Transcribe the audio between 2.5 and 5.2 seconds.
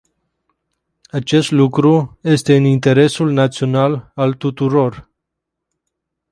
în interesul național al tuturor.